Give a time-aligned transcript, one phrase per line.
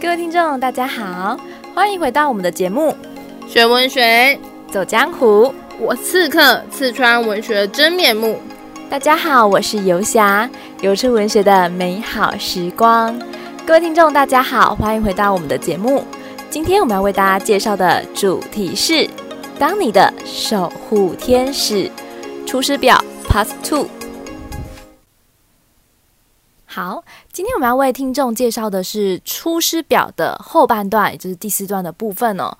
[0.00, 1.38] 各位听众，大家好，
[1.74, 2.94] 欢迎回到我们的节目
[3.52, 4.38] 《学文学
[4.70, 5.46] 走江湖》，
[5.80, 8.40] 我刺客刺穿文学真面目。
[8.88, 10.48] 大家好，我是游侠，
[10.80, 13.18] 游出文学的美好时光。
[13.66, 16.04] 各位听众，大家好，欢迎回到我们的节目。
[16.48, 19.08] 今天我们要为大家介绍的主题是
[19.58, 21.90] “当你的守护天使”，
[22.46, 23.88] 《出师表》Part Two。
[26.76, 27.02] 好，
[27.32, 32.54] 今天我们要为听众介绍的是《出师表》的后半段，也就是第四段的部分哦。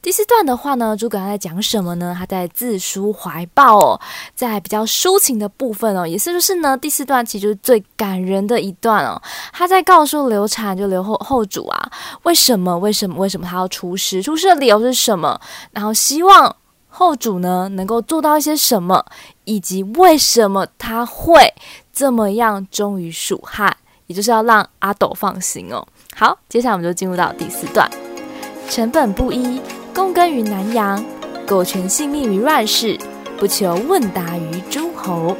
[0.00, 2.16] 第四段的话呢，诸葛亮在讲什么呢？
[2.18, 4.00] 他在自抒怀抱哦，
[4.34, 6.74] 在比较抒情的部分哦，也是不是呢？
[6.74, 9.20] 第四段其实就是最感人的一段哦。
[9.52, 11.90] 他在告诉刘禅，就刘后后主啊，
[12.22, 12.78] 为什么？
[12.78, 13.16] 为什么？
[13.16, 14.22] 为什么他要出师？
[14.22, 15.38] 出师的理由是什么？
[15.72, 16.56] 然后希望
[16.90, 19.06] 后主呢能够做到一些什么，
[19.44, 21.54] 以及为什么他会。
[21.92, 23.76] 这么样忠于蜀汉，
[24.06, 25.86] 也就是要让阿斗放心哦。
[26.14, 27.90] 好，接下来我们就进入到第四段。
[28.70, 29.60] 臣本布衣，
[29.92, 31.04] 躬耕于南阳，
[31.46, 32.98] 苟全性命于乱世，
[33.36, 35.36] 不求问答于诸侯。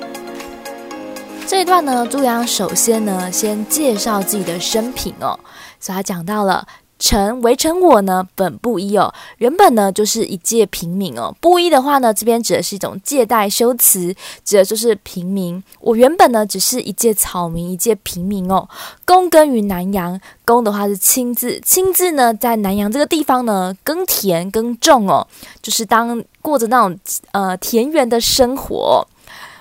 [1.47, 5.39] 这一段呢，诸葛亮首先呢，先介绍自己的生平哦，
[5.79, 6.67] 所以他讲到了。
[7.01, 11.34] 臣微臣我呢，本布衣哦，原本呢就是一介平民哦。
[11.41, 15.61] 布衣的话呢，这边指的是一种借代修辞，指的就是平民。
[15.81, 18.69] 我原本呢只是一介草民，一介平民哦。
[19.07, 25.27] 躬耕于南阳，躬的话是亲自，亲自呢在南阳这个地方呢耕田耕种哦，
[25.62, 26.98] 就是当过着那种
[27.33, 29.09] 呃田园的生活。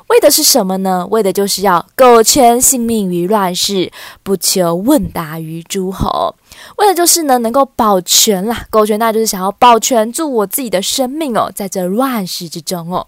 [0.10, 1.08] 为的是什么呢？
[1.12, 3.92] 为的就是要苟全性命于乱世，
[4.24, 6.36] 不求问答于诸侯。
[6.78, 13.08] 为的就是呢，能够保全啦，苟全，那就是想要保全住我自己的生命哦，在这乱世之中哦。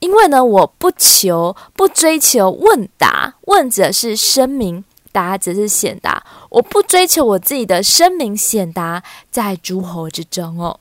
[0.00, 6.24] 因为呢，我不求，不追求问答，问者是声名，答者是显达。
[6.48, 10.80] 我不追求我自己的声名显达在诸侯之中哦。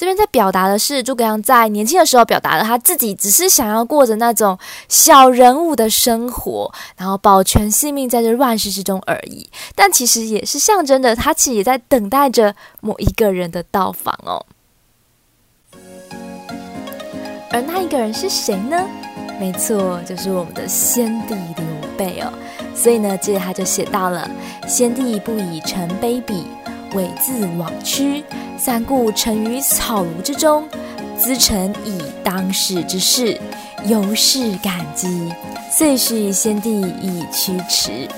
[0.00, 9.50] 这边在表达的是诸葛亮在年轻的时候表达了他自己只是想要过着那种小人物的生活，然后保全性命在这乱世之中而已。
[9.74, 14.46] 但其实也是象征着他其实也在等待着某一个人的到访哦。
[17.50, 18.82] 而那一个人是谁呢？
[19.38, 21.66] 没错，就是我们的先帝刘
[21.98, 22.32] 备哦。
[22.74, 24.26] 所以呢，接着他就写到了：
[24.66, 26.44] 先帝不以臣卑鄙。
[26.92, 28.24] 猥自枉屈，
[28.58, 30.68] 三顾臣于草庐之中，
[31.18, 33.38] 咨臣以当世之事，
[33.86, 35.32] 由是感激，
[35.70, 38.08] 遂许先帝以驱驰。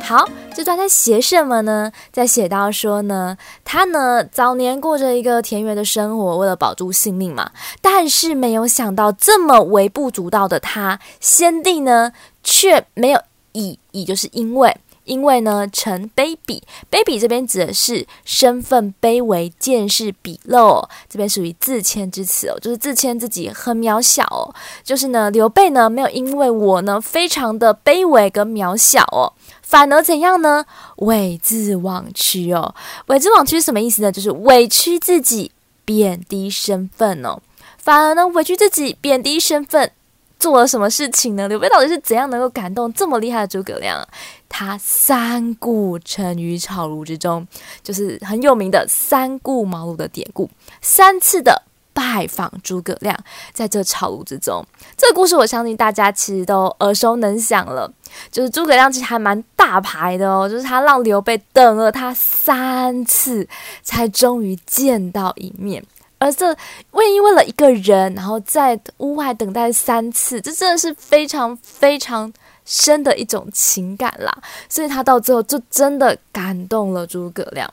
[0.00, 1.90] 好，这段在写什么呢？
[2.12, 7.50] 在写到说呢，他呢早年过着一个田园的生活，为了保住性命嘛，
[7.82, 12.12] 但是没有想到这么微不足道的他，先帝呢
[12.42, 13.20] 却没有
[13.52, 14.76] 以，以就是因为。
[15.10, 24.54] 因为呢，臣卑鄙，卑鄙这边指的是身份卑微、见识鄙陋，这边属于自谦之词哦，就是自谦自己很渺小哦。
[24.84, 29.32] 就是呢，刘备呢没有因为我呢非常的卑微跟渺小哦，
[29.62, 30.64] 反而怎样呢？
[30.98, 32.72] 委自枉屈哦，
[33.06, 34.12] 委自枉屈是什么意思呢？
[34.12, 35.50] 就是委屈自己，
[35.84, 37.40] 贬低身份哦，
[37.76, 39.90] 反而呢委屈自己，贬低身份。
[40.40, 41.46] 做了什么事情呢？
[41.46, 44.04] 刘备到底是怎样能够感动这么厉害的诸葛亮？
[44.48, 47.46] 他三顾臣于草庐之中，
[47.84, 50.50] 就是很有名的三顾茅庐的典故，
[50.80, 51.62] 三次的
[51.92, 53.16] 拜访诸葛亮，
[53.52, 54.64] 在这草庐之中。
[54.96, 57.92] 这个故事我相信大家其实都耳熟能详了，
[58.32, 63.46] 就是诸葛亮其实还蛮大牌的哦，就是他让刘备等了他三次，
[63.82, 65.84] 才终于见到一面。
[66.20, 66.54] 而这
[66.92, 72.32] 为因为了一个人，然后在屋外等待三次，这真的是非常非常
[72.64, 74.30] 深的一种情感啦。
[74.68, 77.68] 所以他到最后就真的感动了诸葛亮。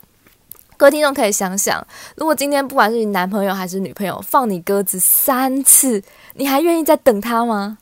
[0.78, 6.02] 各位听众可以想想，如果今天不管是你男朋友还是女朋友放你鸽子三次，
[6.34, 7.78] 你还愿意再等他吗？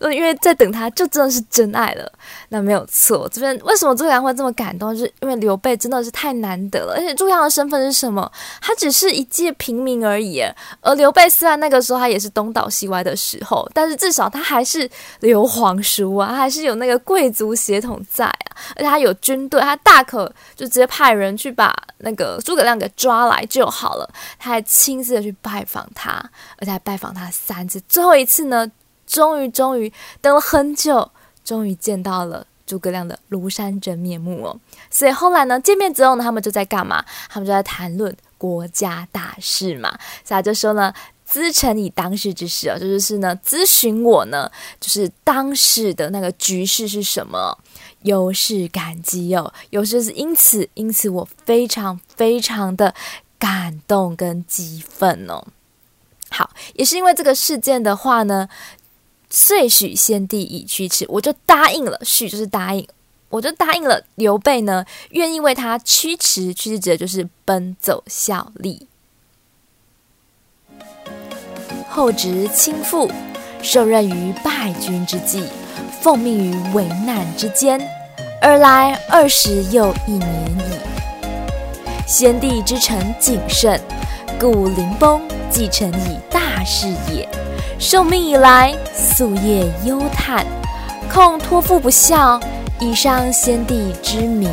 [0.00, 2.10] 因为在等他，就真的是真爱了。
[2.50, 4.96] 那没有错，这边为什么诸葛亮会这么感动？
[4.96, 8.30] 就是因为刘备真的是太难得了，而且诸葛亮的身份是什么？
[8.60, 10.42] 他只是一介平民而已。
[10.80, 14.88] 而刘备虽然那个时候他也是东倒西歪的时候，但是至少他还是
[15.20, 24.08] 刘皇叔啊，他还是有那个贵族血统在啊，而且他有军队，他大可就直接派人去把那个诸葛亮给抓来就好了。
[24.38, 26.12] 他还亲自的去拜访他，
[26.58, 28.70] 而且还拜访他三次，最后一次呢？
[29.08, 31.10] 终于，终于等了很久，
[31.44, 34.60] 终于见到了诸葛亮的庐山真面目哦。
[34.90, 37.04] 所以后来呢，见面之后呢，他们就在干嘛？
[37.28, 39.98] 他们就在谈论国家大事嘛。
[40.22, 40.92] 所以就说呢，
[41.28, 47.58] 咨臣以当世之事哦，就是是呢，咨询我呢，就是当时的那个局势是什么，
[48.02, 52.94] 尤是感激哦，尤是是因此，因此我非常非常的
[53.38, 55.42] 感动跟激愤哦。
[56.30, 58.46] 好，也是因为这个事件的话呢，
[59.30, 62.86] 遂许先帝以驱驰，我就答应了，许就是答应，
[63.28, 68.86] 我就答应了刘备呢，愿意为他驱驰，驱驰者就是奔走效力。
[71.90, 73.10] 后值倾覆，
[73.62, 75.44] 受任于败军之际，
[76.00, 77.80] 奉命于危难之间，
[78.40, 80.62] 尔来二十又一年矣。
[82.06, 83.78] 先帝之臣谨慎，
[84.40, 85.20] 故临崩
[85.50, 87.28] 既成以大事也。
[87.80, 90.44] 受命以来，夙夜忧叹，
[91.08, 92.40] 恐托付不效，
[92.80, 94.50] 以伤先帝之明。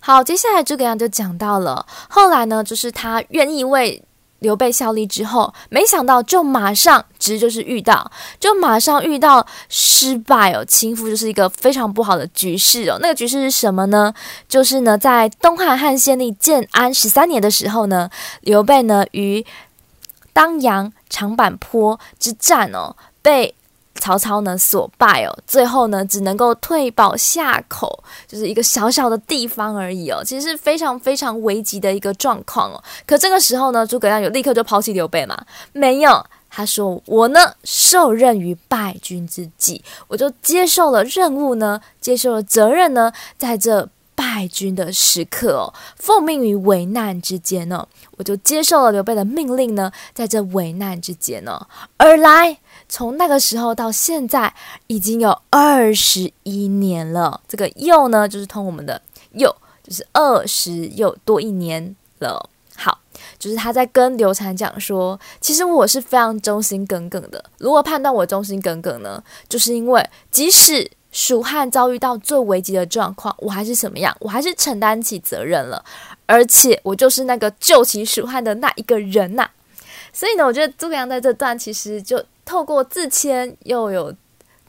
[0.00, 4.02] 好，接下来诸葛亮就讲到了，后来呢，就是他愿意为。
[4.38, 12.98] 刘备效力之后，没想到就马上，直就是遇到，就马上遇到失败哦，倾覆就是一个非常不好的局势哦。
[13.00, 14.12] 那个局势是什么呢？
[14.48, 19.46] 就是呢，在东汉汉献帝建安十三年的时候呢，刘备呢于
[20.32, 23.54] 当阳长坂坡之战哦，被。
[23.96, 32.82] 曹操呢所败哦，最后呢只能够退保夏口，就是一个小小的地方而已哦，其实是非常非常危急的一个状况哦。
[33.06, 35.38] 可这个时候呢，诸葛亮有立刻就抛弃刘备吗？
[35.72, 43.88] 没有，他说我呢受任于败军之际，我就接受了任务呢，接受了责任呢，在这
[44.22, 51.66] 败军的时刻哦，奉命于危难之间呢，我就接受了刘备的命令呢，在这危难之间呢，
[51.96, 52.58] 而来。
[52.88, 54.54] 从那个时候到现在，
[54.86, 57.40] 已经有二十一年了。
[57.48, 59.00] 这个又呢，就是通我们的
[59.32, 59.48] 又，
[59.82, 62.50] 就是二十又多一年了。
[62.76, 62.98] 好，
[63.38, 67.42] 就是他在跟刘禅讲说，其实我是非常忠心耿耿的。
[67.58, 69.22] 如何判断我忠心耿耿呢？
[69.48, 74.16] 就是因为即使蜀汉遭遇到最危急的状况，我还是什么样？
[74.18, 75.84] 我还是承担起责任了，
[76.26, 79.48] 而且我就是那个救起蜀汉的那一个人呐、
[80.12, 82.20] 所以呢，我觉得诸葛亮在这段其实就。
[82.44, 84.12] 透过自谦又有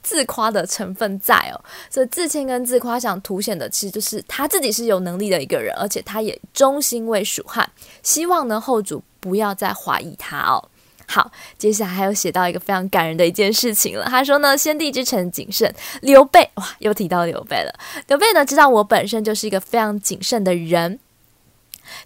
[0.04, 1.60] 自夸的成分在哦，
[1.90, 7.68] 所以自谦跟自夸想凸显的其实就是他自己是有能力的一个人，而且他也忠心为蜀汉，
[8.04, 10.64] 希望呢后主不要再怀疑他哦。
[11.08, 17.74] 好，接下来还有写到一个非常感人的一件事情了，他说呢，先帝之臣谨慎，刘备哇又提到刘备了，
[18.08, 21.00] 刘备呢知道我本身就是一个非常谨慎的人。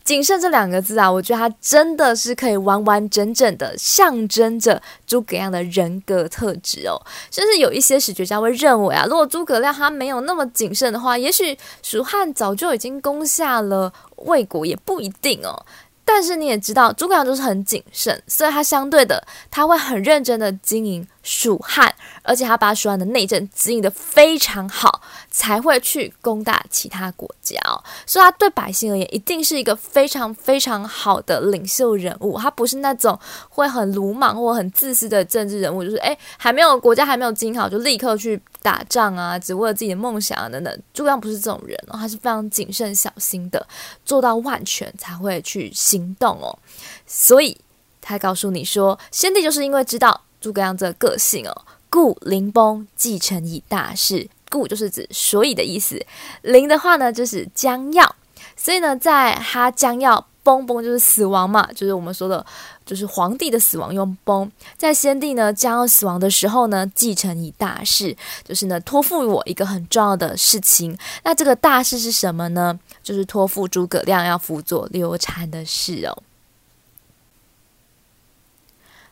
[0.04, 7.00] 谨慎这两个字啊，我觉得它真的是可以完完整整的象征着诸葛亮的人格特质哦。
[7.30, 15.64] 甚至有一些史学家会认为啊，如果诸葛亮他没有那么谨慎的话，也许蜀汉早就已经攻下了魏国，也不一定哦。
[16.10, 19.22] 但是你也知道，诸葛亮就是很谨慎，所以他相对的，
[19.52, 21.94] 他会很认真的经营蜀汉，
[22.24, 27.84] 而且他把蜀汉的内政经营得非常好，才会去攻打其他国家哦。
[28.06, 32.40] 所以他对百姓而言，一定是一个非常非常好的领袖人物。
[32.40, 33.20] 他不是那种
[33.50, 40.82] 会很鲁莽或很自私的政治人物，就是诶，还没有国家还没有经营好，就立刻去打仗啊，只为了自己的梦想啊等等。
[40.94, 43.68] 诸葛亮不是这种人哦，他是非常谨慎小心的，
[44.06, 46.58] 做到万全才会去行动哦。
[47.06, 47.60] 所以
[48.00, 50.22] 他告诉你说，先帝就是因为知道。
[50.48, 56.02] 诸葛亮这个个性哦，故临崩继承以大事，故就是指所以的意思。
[56.42, 58.16] 临的话呢，就是将要，
[58.56, 62.46] 所以呢，在他将要崩崩就是死亡嘛，就是我们说的，
[62.86, 64.50] 就是皇帝的死亡用崩。
[64.78, 70.98] 在先帝呢将要死亡的时候呢，继承以大事，就是呢托付我一个很重要的事情。
[71.26, 72.80] 那这个大事是什么呢？
[73.04, 76.24] 就是托付诸葛亮要辅佐刘禅的事哦。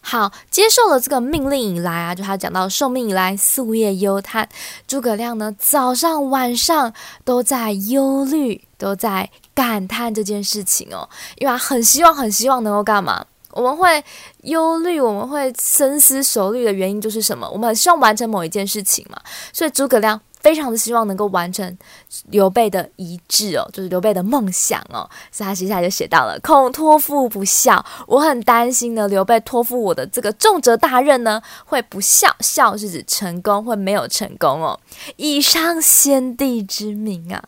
[0.08, 4.48] 好，接受了这个命令以来啊，就他讲到受命以来，夙夜忧叹。
[4.88, 6.94] 诸葛亮呢，早上晚上
[7.24, 13.26] 都在忧虑，都在感叹这件事情哦，因为他很希望，很希望能够干嘛？
[13.50, 14.04] 我们会
[14.44, 17.50] 忧虑，我们会深思熟虑的原因就是什么？
[17.50, 19.20] 我们希望完成某一件事情嘛，
[19.52, 20.22] 所以诸葛亮。
[20.46, 21.76] 非常的希望能够完成
[22.30, 34.80] 刘备的遗志哦，就是刘备的梦想哦，所以他接下来就写到了：恐托付不效，我很担心呢，刘备托付我的这个重责大任呢，会不效，效是指成功，会没有成功哦，
[35.16, 37.44] 以上先帝之名啊。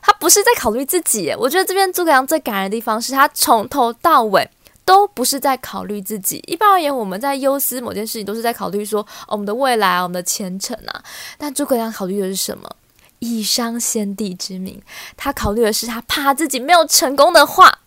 [0.00, 4.48] 他不是在考虑自己，我觉得这边诸葛亮最感人的地方是他从头到尾。
[4.84, 6.42] 都不是在考虑自己。
[6.46, 11.02] 一般而言，我们在忧思某件事情，都是在考虑说，哦，我们的未来啊，我们的前程啊。
[11.38, 12.68] 但诸葛亮考虑的是什么？
[13.20, 14.82] 以伤先帝之名。
[15.16, 17.78] 他考虑的是，他怕自己没有成功的话，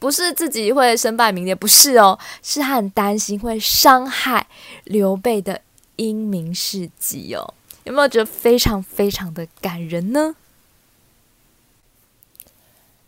[0.00, 4.48] 不是自己会身败名裂，不是哦，是他很担心会伤害
[4.82, 5.60] 刘备的
[5.94, 7.54] 英明事迹哦。
[7.84, 10.34] 有没有觉得非常非常的感人呢？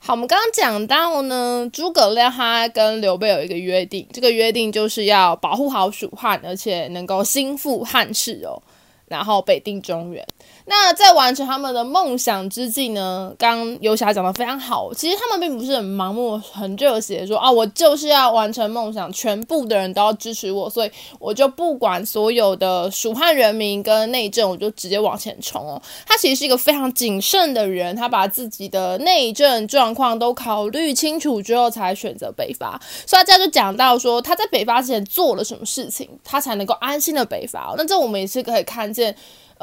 [0.06, 8.60] 好，我们刚刚讲到呢，诸葛亮他跟刘备有一个约定，这个约定就是要保护好蜀汉，而且能够兴复汉室哦。
[9.08, 10.22] 然后北定中原。
[10.66, 14.92] 那在完成他们的梦想之际呢，刚游侠讲的非常好。
[14.94, 25.80] 其实他们并不是很盲目、很热血，说啊，我就是要完成梦想，全部的人都要支持我，所以我就不管所有的蜀汉人民跟内政，我就直接往前冲哦。
[26.06, 32.80] 他其实是一个非常谨慎的人，他把自己的内政状况都考虑清楚之后才选择北伐。
[33.06, 37.74] 所以他这样就讲到说，他在北伐之前做了什么事情，他才能够安心的北伐。
[37.76, 39.14] 那这我们也是可以看见。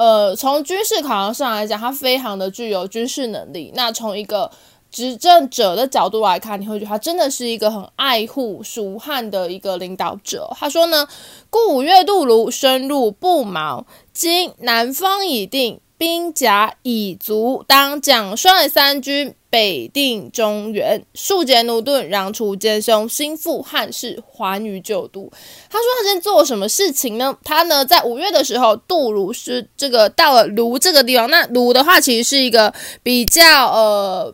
[0.02, 3.72] 呃，从军事考量上来讲，他非常的具有军事能力。
[3.76, 4.50] 那从一个
[4.90, 10.50] 执政者的角度来看，你会觉得他真的是一个很爱护蜀汉的一个领导者。
[10.58, 11.08] 他说呢，
[11.52, 13.86] 故五月渡泸，深入不毛。
[14.12, 19.36] 今南方已定，兵甲已足，当奖率三军。
[19.52, 25.30] 北定中原，庶竭駑钝，攘除奸凶，兴复汉室，还于旧都。
[25.70, 27.38] 他说他今天做什么事情呢？
[27.44, 31.30] 他呢在五月的时候渡卢，是这个到了卢这个地方。
[31.30, 34.34] 那卢的话，其实是一个比较呃。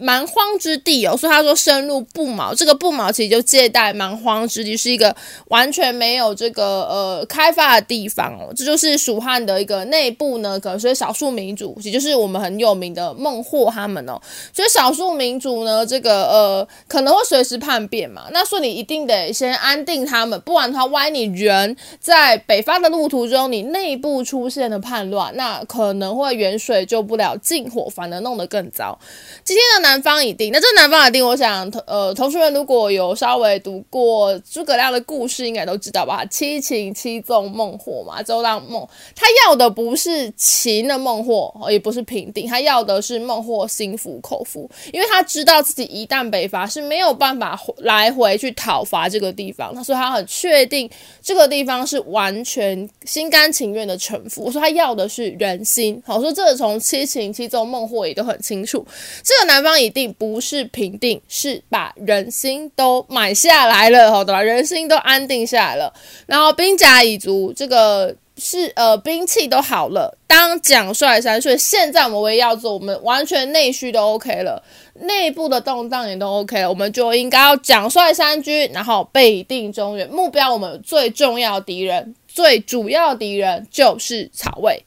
[0.00, 5.14] 蛮荒之地哦，所以他说深入不毛，这个不毛其实就借代蛮荒之地，是一个
[5.48, 8.52] 完全没有这个呃开发的地方哦。
[8.54, 14.16] 这就是蜀汉的一个内部呢，可能是少数民族，也就是我们很有名的孟获他们哦。
[14.54, 28.96] 所以少数民族呢，这个呃可能会随时叛变嘛，那所以你一定得先安定他们，不然的话，万一你人在北方的路途中，你内部出现了叛乱，那可能会远水救不了近火，反而弄得更糟。
[29.42, 29.87] 今天的呢。
[29.88, 36.22] 南方已定，那这南方已定，我想，呃，同学们如果有稍微读过诸葛亮的故事，应该都知道吧？
[36.26, 50.90] 七擒七纵孟获嘛，周浪孟，他要的不是擒的孟获，也不是平定，他要的是孟获心服口服，因为他知道自己一旦北伐是没有办法来回去讨伐这个地方，所以他很确定。
[51.22, 54.44] 这个地方是完全心甘情愿的臣服。
[54.44, 58.86] 我说他要的是人心，好，说这个从七擒七纵孟获也都很清楚，
[59.24, 59.77] 这个南方。
[59.78, 64.42] 一定不是平定，是把人心都买下来了，好的吧？
[64.42, 65.92] 人心都安定下来了，
[66.26, 71.56] 然后兵甲已足，这个是呃兵器都好了，当奖率三岁。
[71.56, 74.62] 现在我们唯一要做，我们完全内需都 OK 了，
[74.94, 80.08] 内部的动荡也都 OK 了，我们就应该要奖率三军，然后北定中原。
[80.08, 84.84] 目标我们最重要敌人，最主要敌人就是曹魏。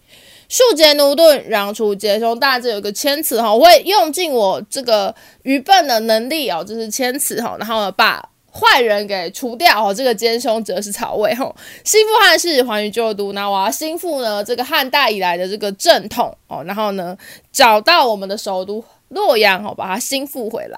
[0.51, 2.37] 庶竭駑钝，攘除奸凶。
[2.37, 11.55] 大家这有一个谦词哈，我会用尽我这个愚笨的能力哦，就是谦词哈，然后呢把坏人给除掉哦，这个奸凶则是曹魏哈，
[11.85, 13.31] 兴复汉室，还于旧都。
[13.31, 17.17] 那我要兴复呢这个汉代以来的这个正统哦，然后呢
[17.53, 20.77] 找到我们的首都洛阳哦，把它兴复回来。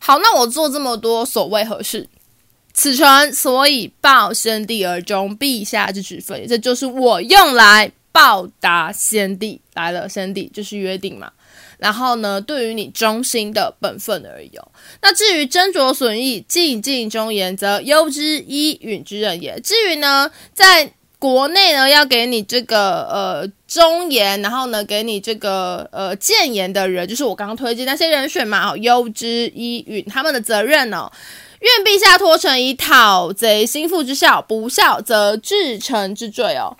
[0.00, 2.08] 好，那我做这么多所谓何事？
[2.78, 10.06] 此诚所以报先帝而终陛下之职分，这就是我用来报答先帝来了。
[10.06, 11.32] 先帝就是约定嘛，
[11.78, 14.50] 然后呢，对于你忠心的本分而已。
[15.00, 19.58] 那至于斟酌损益，进尽忠言，则攸之伊允之任也。
[19.60, 28.70] 至于呢，在国内呢，要给你这个呃忠言，然后呢，给你这个呃谏言的人，就是我刚刚推荐那些人选嘛。
[28.70, 31.10] 哦，攸之伊允他们的责任哦。
[31.60, 36.76] 愿陛下托臣以讨贼心腹之效，不效则治臣之罪哦，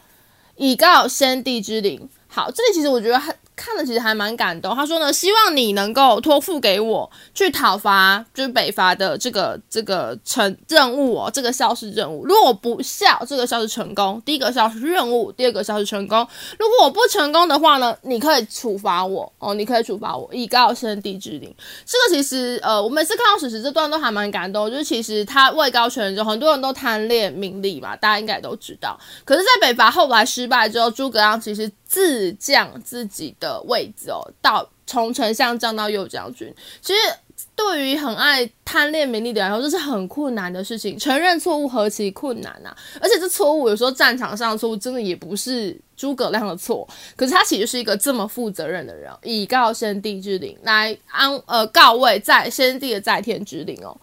[0.57, 2.09] 以告先帝之灵。
[2.29, 3.35] 好，这里其实我觉得很。
[3.57, 4.77] 看了其实还蛮感动。
[4.77, 12.27] 他说呢，希望你能够托付给我去讨伐，就是北伐的这个这个成任务哦，这个效是任务。
[12.27, 14.23] 如果我不效，这个效是成功。
[14.27, 16.19] 第一个效是任务，第二个效是成功。
[16.59, 21.53] 如果我不成功的话呢，你可以处罚我哦，你可以处罚我，以告先帝之灵。
[21.87, 24.71] 这个其实呃，我每次看到史实这段都还蛮感动。
[24.71, 28.99] 就是其实他位高权重，很多人都贪恋名利嘛，大家应该都知道。
[29.25, 31.71] 可是，在北伐后来失败之后，诸葛亮其实。
[31.87, 36.53] 自降自己的位置哦，到从丞相降到右将军。
[36.81, 36.99] 其实
[37.55, 40.99] 对于很爱贪恋名利的人来说，这是很困难的事情。
[40.99, 42.77] 承认错误何其困难啊！
[43.01, 53.97] 而且这错误有时候战场上错误真的也不是诸葛亮的错，可是他其实是一个这么负责任的人，以告先帝之灵，来安呃告慰在先帝的在天之灵哦。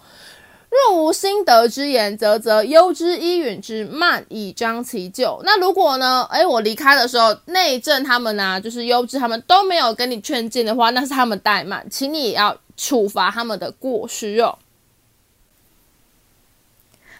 [0.73, 5.39] 若无心得之言，则则攸之依允之慢，以彰其咎。
[5.43, 6.27] 那如果呢？
[6.31, 14.57] 诶，我离开的时候，内政他们啊，就是攸之他们都没有跟你劝谏的话，那是他们怠慢，请你也要处罚他们的过失哦。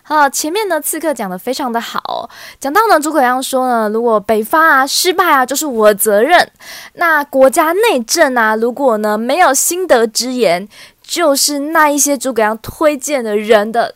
[0.06, 2.30] 好，前面呢，刺客讲得非常的好哦，
[2.60, 6.52] 讲到呢，诸葛亮说呢，如果北伐啊失败啊，就是我的责任。
[6.96, 10.68] 那国家内政啊，如果呢没有心得之言，
[11.14, 13.94] 就是那一些诸葛亮推荐的人的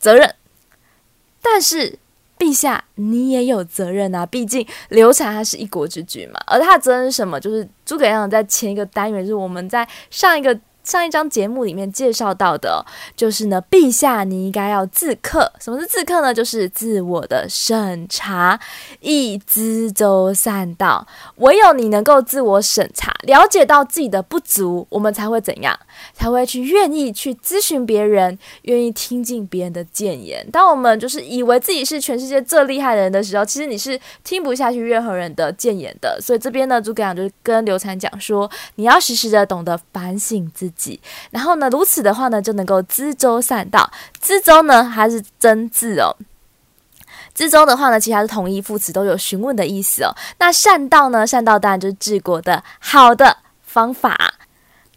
[0.00, 0.34] 责任。
[1.40, 1.96] 但是
[2.36, 7.38] 陛下，你也有责任啊，毕竟刘禅他是一国之君嘛，而他的责任是什么？
[7.38, 10.58] 就是诸葛亮在前一个单元，就是我们在上一个。
[10.86, 15.52] 上一章节目里面介绍到的，就是呢，陛下你应该要自克。
[15.60, 16.32] 什么是自克呢？
[16.32, 18.60] 就是自我的审查，
[19.00, 21.04] 以知周善道。
[21.38, 25.76] 唯有你能够自我审查，了解到自己的不足，我们才会怎样？
[26.14, 30.48] 才会去愿意去咨询别人，愿意听进别人的谏言。
[30.52, 36.20] 当我们就是以为自己是全世界最厉害的人的时候，其实你是听不下去任何人的谏言的。
[36.20, 40.75] 所以这边呢，诸葛亮就跟刘禅讲说，你要时时的懂得反省自己。
[41.30, 43.90] 然后呢，如此的话呢，就能够知周善道。
[44.20, 46.14] 知周呢，还是真字哦。
[47.34, 50.14] 知周的话呢，其实它是同义副词，都有询问的意思哦。
[50.38, 51.26] 那善道呢？
[51.26, 54.34] 善道当然就是治国的好的方法。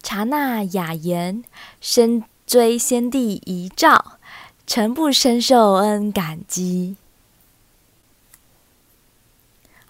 [0.01, 1.43] 察纳雅言，
[1.81, 4.13] 深追先帝遗诏，
[4.65, 6.95] 臣不深受恩感激。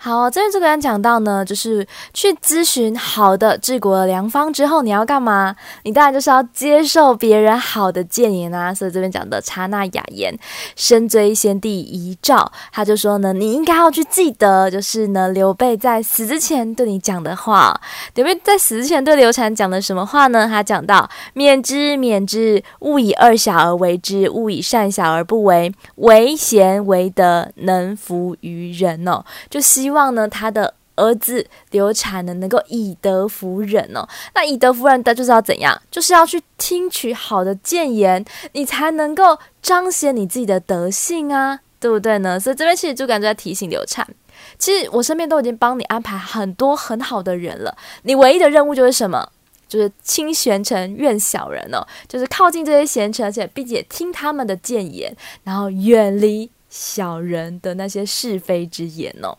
[0.02, 5.54] 好，这边这个人讲到呢，就是去咨询好的治国良方之后，你要干嘛？
[5.84, 8.74] 你当然就是要接受别人好的谏言啊。
[8.74, 10.34] 所以这边讲的察纳雅言，
[10.78, 17.78] 深追先帝遗诏，他就说呢，你应该要去记得，就是呢，刘备在死之前对你讲的话。
[18.16, 20.48] 刘备在死之前对刘禅讲的什么话呢？
[20.48, 25.70] 他讲到：免之，免之，勿以恶小而为之，勿以善小而不为。
[25.96, 29.89] 为贤为德，能服于人哦，就希。
[29.90, 34.08] 希望呢，他的儿子刘禅呢，能够以德服人哦。
[34.36, 35.82] 那以德服人的就是要怎样？
[35.90, 42.40] 就是要去听取好的谏言，你才能够彰显你自己的德性啊，对不对呢？
[42.40, 44.08] 所以这边其实就感觉在提醒刘禅，
[44.60, 49.28] 其实我身边都已经帮你安排很多很好的人了，你唯一的任务就是什么？
[49.68, 55.12] 就是亲贤臣，怨小人哦，就是靠近这些贤臣，而且并且听他们的谏言，
[55.44, 59.36] 然后远离小人的那些是非之言哦。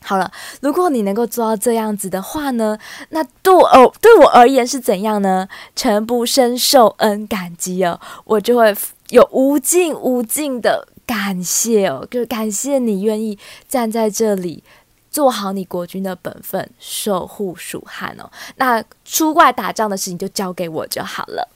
[0.00, 0.30] 好了，
[0.60, 2.78] 如果你能够做到这样子的话呢，
[3.10, 5.48] 那对我对我而言是怎样呢？
[5.74, 8.74] 臣不胜受恩感激哦，我就会
[9.10, 14.62] 有无尽无尽的感谢哦，就是感谢你愿意站在这里，
[15.10, 18.30] 做好你国君的本分，守护蜀汉哦。
[18.56, 21.48] 那出外打仗的事情就交给我就好了。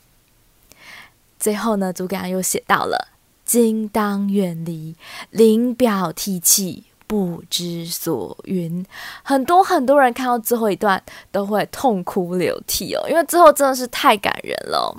[1.38, 3.08] 最后呢，诸葛亮又写到了：
[3.44, 4.96] 今当远离，
[5.30, 6.84] 临表涕泣。
[7.12, 8.86] 不知所云，
[9.22, 14.96] 很多很多人看到最后一段都会痛哭流涕哦，因为最后真的是太感人了。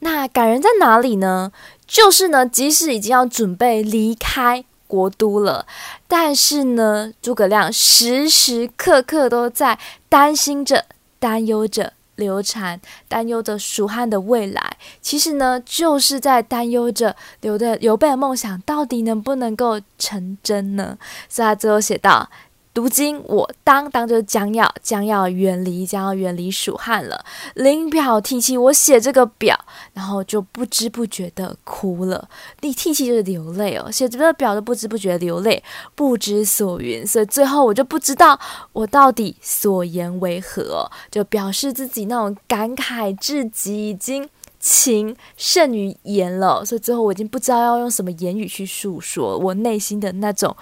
[0.00, 1.50] 那感人在哪里呢？
[1.86, 5.66] 就是呢，即使已经要准备离开国都了，
[6.06, 9.78] 但是呢，诸葛亮时时刻刻都在
[10.10, 10.84] 担心着、
[11.18, 11.94] 担忧着。
[12.20, 20.96] 流产担忧着蜀汉的未来，其实呢，就是在担忧着刘的刘备的梦想到底能不能够成真呢？
[21.28, 22.30] 所以他最后写道。
[22.72, 29.58] 如今我当当就将要将要远离将要远离蜀汉了，临表涕泣，我写这个表，
[29.92, 32.28] 然后就不知不觉的哭了。
[32.60, 35.62] 你涕泣就是流泪哦，写这个表就不知不觉流泪，
[35.94, 38.38] 不知所云，所以最后我就不知道
[38.72, 44.28] 我到底所言为何，就表示自己那种感慨至极，已经
[44.60, 46.64] 情胜于言了。
[46.64, 50.56] 所以最后我已经不知道要用什么言语去诉说我内心的那种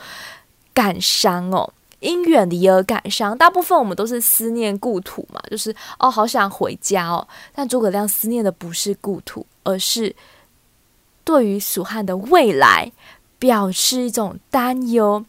[0.72, 1.70] 感伤哦。
[2.00, 7.26] 因远离而感伤，大部分我们都是思念故土嘛，就是哦，好想回家哦。
[7.54, 10.14] 但诸葛亮思念的不是故土，而是
[11.24, 12.92] 对于蜀汉的未来
[13.38, 15.24] 表示一种担忧，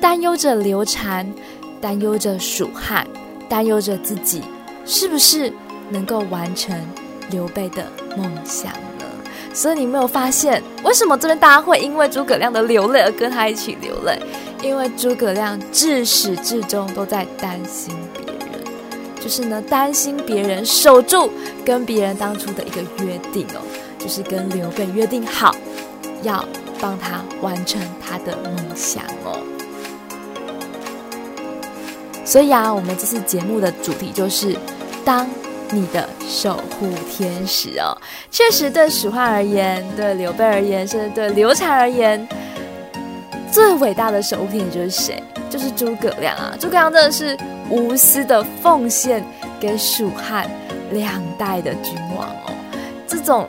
[0.00, 1.30] 担忧着刘禅，
[1.80, 3.06] 担忧着蜀汉，
[3.48, 4.42] 担忧着自己
[4.86, 5.52] 是不是
[5.90, 6.74] 能够完成
[7.30, 9.04] 刘备的梦想呢？
[9.52, 14.20] 所以你没有发现，为什么这边大家会因为诸葛亮的流泪而跟他一起流泪？
[14.64, 18.64] 因为诸葛亮自始至终都在担心别人，
[19.20, 21.30] 就是呢，担心别人守住
[21.62, 23.60] 跟别人当初的一个约定哦，
[23.98, 25.54] 就是跟刘备约定好，
[26.22, 26.42] 要
[26.80, 29.38] 帮他完成他的梦想哦。
[32.24, 34.56] 所以啊，我们这次节目的主题就是
[35.04, 35.28] 当
[35.72, 37.94] 你的守护天使哦。
[38.30, 42.26] 确实，对蜀汉而言，对刘备而言，甚至对刘禅而言。
[43.54, 45.22] 最伟大的守护天使就是谁？
[45.48, 46.56] 就是诸葛亮啊！
[46.58, 47.38] 诸葛亮真的是
[47.70, 49.24] 无私的奉献
[49.60, 50.50] 给蜀汉
[50.90, 52.52] 两代的君王哦。
[53.06, 53.46] 这种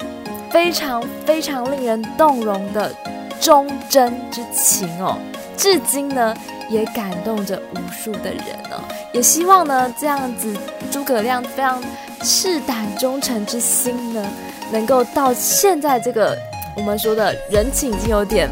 [0.51, 2.93] 非常非常令人动容的
[3.41, 5.17] 忠贞之情哦，
[5.57, 6.37] 至今呢
[6.69, 8.77] 也感动着无数的人哦。
[9.11, 10.55] 也希望呢这样子
[10.91, 11.81] 诸葛亮非常
[12.21, 14.23] 赤胆忠诚之心呢，
[14.71, 16.37] 能够到现在这个
[16.75, 18.47] 我们说的人情已经有点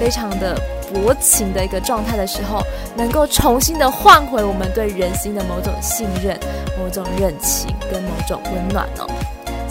[0.00, 0.58] 非常的
[0.94, 2.62] 薄情的一个状态的时候，
[2.96, 6.38] 能够重新的换回我们对人心的某种信任、
[6.78, 9.10] 某种热情跟某种温暖哦。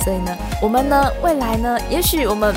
[0.04, 2.54] 所以呢，我们呢未来呢，也许我们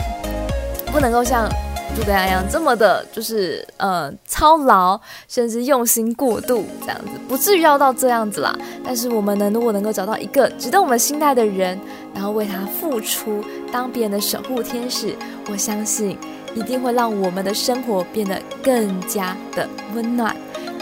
[0.92, 1.48] 不能够像
[1.94, 8.52] 诸葛亮一样这么的，就是呃操劳，甚至用心过度这样子，不至于要到这样子啦。
[8.84, 11.78] 但是我们呢，如果能够找到一个值得我们信赖的人，
[12.12, 15.16] 然后为他付出，当别人的守护天使，
[15.48, 16.18] 我相信
[16.56, 20.34] 一定会让我们的生活变得更加的温暖，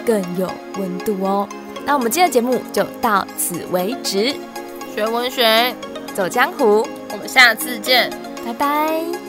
[0.06, 1.46] 更有温度哦。
[1.84, 4.34] 那我们今天的节目就到此为止，
[4.94, 5.74] 学文学。
[6.14, 8.08] 走江湖，我们下次见，
[8.46, 9.23] 拜拜。